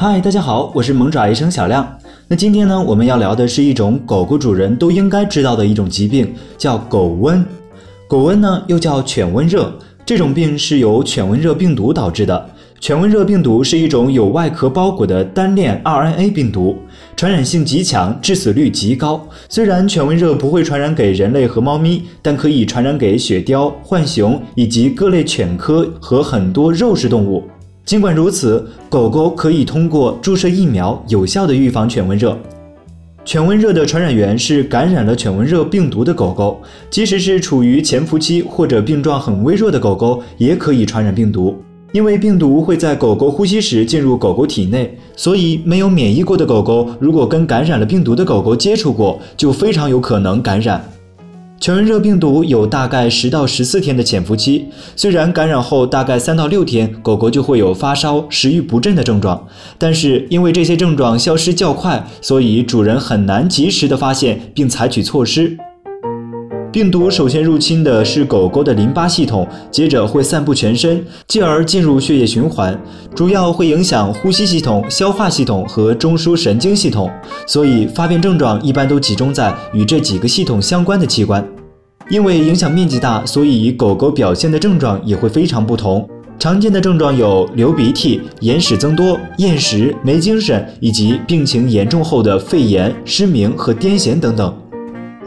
[0.00, 1.98] 嗨，大家好，我是萌爪医生小亮。
[2.28, 7.42] 那今天呢，我们要聊的是一种狗狗主人都应该知道的一种疾病，叫狗瘟。
[8.06, 9.72] 狗瘟呢，又叫犬瘟热，
[10.06, 12.48] 这种病是由犬瘟热病毒导致的。
[12.78, 16.76] 犬瘟热病毒是一种有外壳包裹的单链 RNA 病毒，
[17.16, 19.26] 传染性极强，致死率极高。
[19.48, 27.42] 虽然犬瘟热不会传染给人类和猫咪，但可以传染给雪貂、浣熊以及各类犬科和很多肉食动物。
[27.88, 32.36] 尽管如此，狗狗可以通过注射疫苗有效的预防犬瘟热。
[33.24, 41.56] 犬瘟热的传染源是感染了犬瘟热病毒的狗狗，即使是处于潜伏期或者病状很微弱的狗狗，也可以传染病毒。
[41.92, 50.84] 因为病毒会在狗狗呼吸时进入狗狗体内，所以没有免疫过的狗狗，如果跟感染了病毒的狗狗接触过，就非常有可能感染。
[51.60, 59.44] 犬瘟热病毒有大概十到十四天的潜伏期，虽然感染后大概三到六天，狗狗就会有发烧、食欲不振的症状，
[59.76, 65.58] 但是因为这些症状消失较快，所以主人很难及时的发现并采取措施。
[66.78, 72.80] 病毒首先入侵的是狗狗的淋巴系统，接着会散布全身，继而进入血液循环，
[73.16, 77.10] 主要会影响呼吸系统、消化系统和中枢神经系统。
[77.48, 81.44] 所以发病症状一般都集中在与这几个系统相关的器官。
[82.08, 86.08] 因为影响面积大，所以狗狗表现的症状也会非常不同。
[86.38, 94.56] 常见的症状有流鼻涕、眼屎增多、厌食、没精神，以及病情严重后的肺炎、失明和癫痫等等。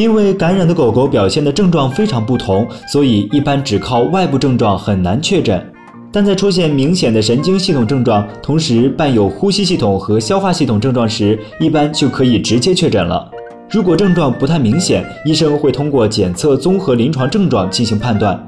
[0.00, 5.62] 因为感染的狗狗表现的症状非常不同，所以一般只靠外部症状很难确诊。
[6.10, 13.30] 但在出现明显的神经系统症状，同时伴有呼吸系统和消化系统症状时，一般就可以直接确诊了。
[13.68, 18.42] 如果症状不太明显，医生会通过检测综合临床症状进行判断。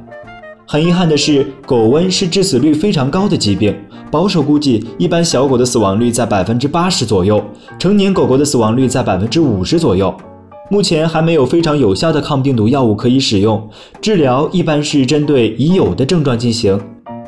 [0.66, 3.76] 很遗憾的是，狗瘟是致死率非常高的疾病，
[4.10, 7.44] 保守估计，一般小狗的死亡率在百分之八十左右，
[7.78, 10.10] 成年狗狗的死亡率在百分之五十左右。
[10.70, 13.68] 目前还没有非常有效的抗病毒药物可以使用，
[14.00, 16.80] 治疗一般是针对已有的症状进行，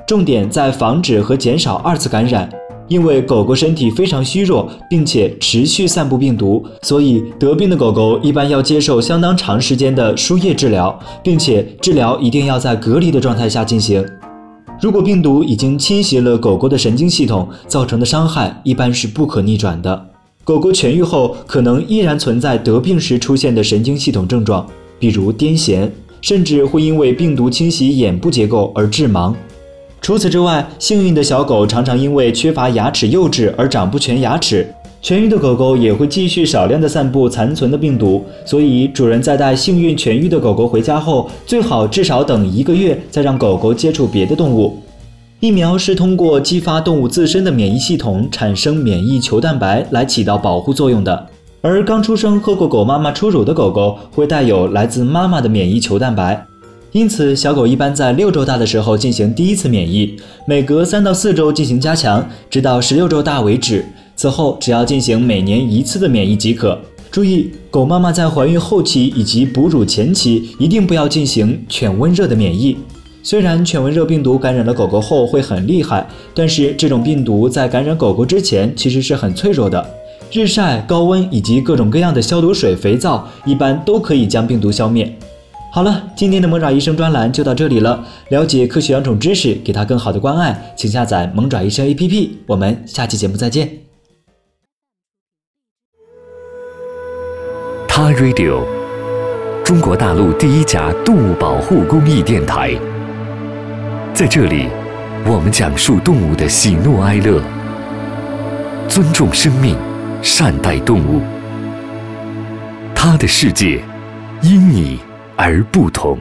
[0.06, 2.48] 重点在防止和减少二次感染。
[2.86, 14.04] 因为狗狗身体非常虚弱，并且持续散布病毒，所以得病的狗狗一般要接受相当长时间的输液治疗，并且治疗一定要在隔离的状态下进行。
[14.82, 20.13] 如果病毒已经侵袭了狗狗的神经系统，造成的伤害一般是不可逆转的。
[20.44, 24.66] 狗狗痊愈后，可能依然存在得病时出现的神经系统症状，
[24.98, 25.88] 比如癫痫，
[26.20, 29.34] 甚至会因为病毒侵袭眼部结构而致盲。
[30.02, 34.70] 除此之外，幸运的小狗常常因为缺乏牙齿釉质而长不全牙齿，
[35.02, 38.22] 痊愈的狗狗也会继续少量的散布残存的病毒。
[38.44, 44.78] 所以，主人在带幸运痊愈的狗狗回家后，最好至少等一个月再让狗狗接触别的动物。
[45.40, 51.26] 疫苗是通过激发动物自身的免疫系统产生免疫球蛋白来起到保护作用的，
[51.60, 56.46] 而刚出生喝过狗妈妈初乳的狗狗会带有来自妈妈的免疫球蛋白，
[56.92, 63.84] 因此小狗一般在六周大的时候进行第一次免疫，每隔三到四周进行加强，直到十六周大为止。
[64.16, 66.78] 此后只要进行每年一次的免疫即可。
[67.10, 72.76] 注意，狗妈妈在怀孕后期以及哺乳前期一定不要进行犬瘟热的免疫。
[73.24, 79.84] 虽然犬瘟热病毒感染了狗狗后会很厉害，但是这种病毒在感染狗狗之前其实是很脆弱的。
[80.30, 85.10] 日晒、高温以及各种各样的消毒水、肥皂，一般都可以将病毒消灭。
[85.72, 88.04] 好了，今天的萌爪医生专栏就到这里了。
[88.28, 92.28] 了解科学养宠知识，给它更好的关爱，请下载萌爪医生 APP。
[92.46, 93.70] 我们下期节目再见。
[97.88, 98.60] 他 Radio，
[99.64, 102.78] 中国大陆第一家动物保护公益电台。
[104.14, 104.68] 在这里，
[105.26, 107.42] 我们讲述动物的喜怒哀乐，
[108.88, 109.76] 尊重生命，
[110.22, 111.20] 善待动物。
[112.94, 113.82] 它的世界
[114.40, 115.00] 因你
[115.34, 116.16] 而不同。